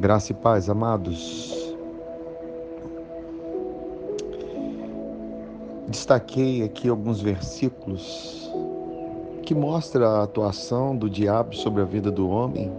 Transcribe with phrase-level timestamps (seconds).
[0.00, 1.74] Graça e paz, amados.
[5.88, 8.48] Destaquei aqui alguns versículos
[9.42, 12.70] que mostram a atuação do diabo sobre a vida do homem,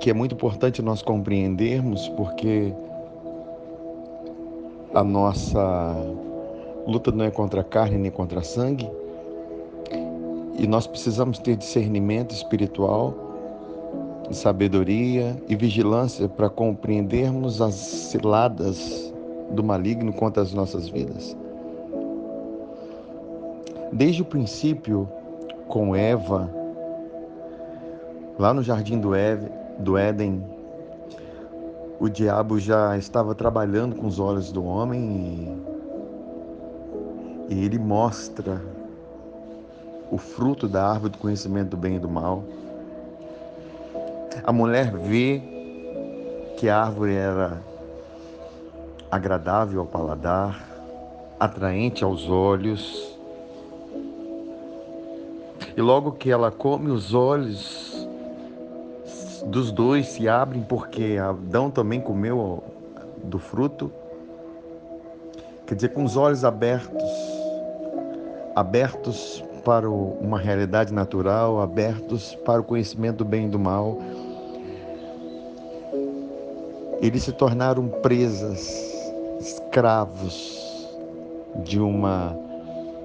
[0.00, 2.72] que é muito importante nós compreendermos, porque
[4.94, 5.94] a nossa
[6.86, 8.90] luta não é contra a carne nem contra a sangue,
[10.58, 13.25] e nós precisamos ter discernimento espiritual
[14.30, 19.12] sabedoria e vigilância para compreendermos as ciladas
[19.50, 21.36] do maligno contra as nossas vidas.
[23.92, 25.08] Desde o princípio,
[25.68, 26.50] com Eva,
[28.38, 29.10] lá no jardim do,
[29.78, 30.44] do Éden,
[31.98, 35.56] o diabo já estava trabalhando com os olhos do homem
[37.48, 38.60] e, e ele mostra
[40.10, 42.44] o fruto da árvore do conhecimento do bem e do mal
[44.44, 45.42] a mulher vê
[46.56, 47.62] que a árvore era
[49.10, 50.66] agradável ao paladar,
[51.38, 53.16] atraente aos olhos.
[55.76, 58.08] E logo que ela come, os olhos
[59.46, 62.64] dos dois se abrem, porque Adão também comeu
[63.22, 63.92] do fruto.
[65.66, 67.02] Quer dizer, com os olhos abertos,
[68.54, 73.98] abertos para uma realidade natural, abertos para o conhecimento do bem e do mal
[77.00, 78.68] eles se tornaram presas,
[79.40, 80.88] escravos
[81.64, 82.36] de uma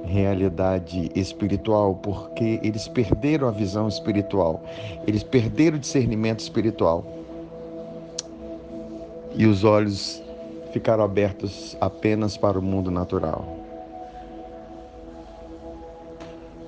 [0.06, 4.62] realidade espiritual, porque eles perderam a visão espiritual,
[5.06, 7.06] eles perderam o discernimento espiritual.
[9.34, 10.22] E os olhos
[10.74, 13.61] ficaram abertos apenas para o mundo natural.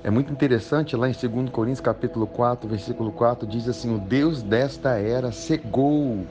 [0.04, 4.44] É muito interessante, lá em 2 Coríntios capítulo 4, versículo 4, diz assim: "O Deus
[4.44, 6.26] desta era cegou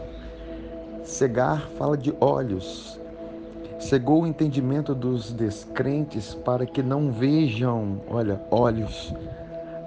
[1.05, 3.01] Cegar fala de olhos.
[3.79, 9.13] Cegou o entendimento dos descrentes para que não vejam, olha, olhos,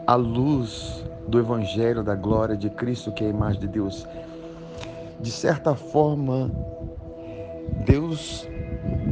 [0.06, 4.06] a luz do Evangelho da glória de Cristo, que é a imagem de Deus.
[5.22, 6.52] De certa forma,
[7.86, 8.48] Deus,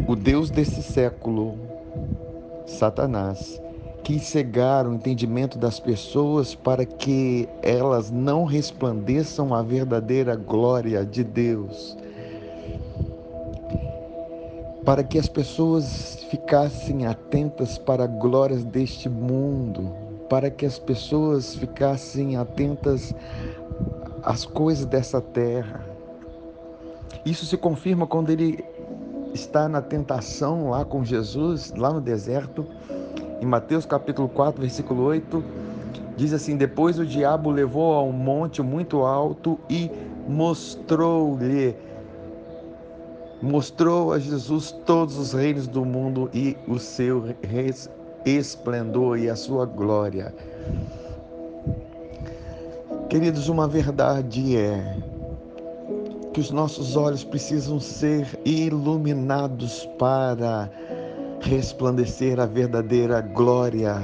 [0.06, 1.58] o Deus desse século,
[2.66, 3.62] Satanás,
[4.03, 11.24] quis cegar o entendimento das pessoas para que elas não resplandeçam a verdadeira glória de
[11.24, 11.97] Deus.
[14.84, 19.96] Para que as pessoas ficassem atentas para glórias deste mundo,
[20.30, 23.16] para que as pessoas ficassem atentas
[24.22, 25.85] às coisas dessa terra.
[27.25, 28.66] Isso se confirma quando ele
[29.34, 32.68] está na tentação lá com Jesus, lá no deserto
[33.44, 35.44] em Mateus capítulo 4, versículo 8,
[36.16, 39.92] diz assim: Depois o diabo levou a um monte muito alto e
[40.28, 41.76] mostrou-lhe,
[43.42, 47.36] mostrou a Jesus todos os reinos do mundo e o seu
[48.26, 50.34] esplendor e a sua glória.
[53.09, 54.98] Queridos, uma verdade é
[56.34, 60.72] que os nossos olhos precisam ser iluminados para
[61.44, 64.02] resplandecer a verdadeira glória.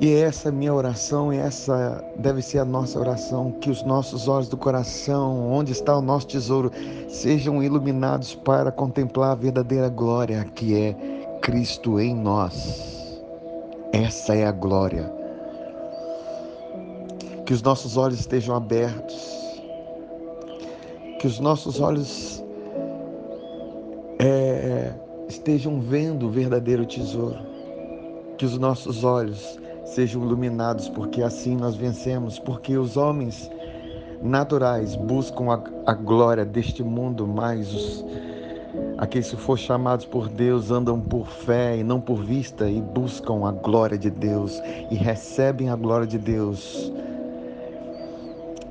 [0.00, 4.48] E essa é minha oração, essa deve ser a nossa oração, que os nossos olhos
[4.48, 6.70] do coração, onde está o nosso tesouro,
[7.08, 10.94] sejam iluminados para contemplar a verdadeira glória que é
[11.42, 13.20] Cristo em nós.
[13.92, 15.12] Essa é a glória.
[17.44, 19.16] Que os nossos olhos estejam abertos,
[21.18, 22.44] que os nossos olhos
[24.20, 24.92] é,
[25.28, 27.38] estejam vendo o verdadeiro tesouro.
[28.36, 33.50] Que os nossos olhos sejam iluminados, porque assim nós vencemos, porque os homens
[34.22, 38.04] naturais buscam a, a glória deste mundo, mas os,
[38.96, 43.46] aqueles que foram chamados por Deus andam por fé e não por vista e buscam
[43.46, 46.92] a glória de Deus e recebem a glória de Deus.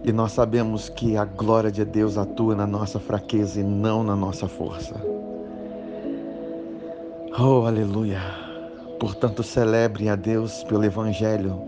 [0.03, 4.15] E nós sabemos que a glória de Deus atua na nossa fraqueza e não na
[4.15, 4.95] nossa força.
[7.39, 8.19] Oh, aleluia!
[8.99, 11.61] Portanto, celebre a Deus pelo Evangelho,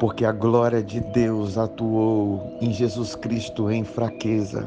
[0.00, 4.64] porque a glória de Deus atuou em Jesus Cristo em fraqueza,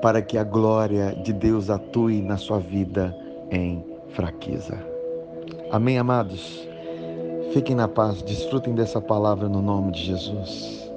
[0.00, 3.12] para que a glória de Deus atue na sua vida
[3.50, 4.78] em fraqueza.
[5.72, 6.64] Amém, amados?
[7.52, 10.91] Fiquem na paz, desfrutem dessa palavra no nome de Jesus.